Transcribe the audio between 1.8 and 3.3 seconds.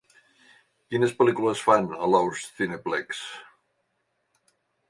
a Loews Cineplex?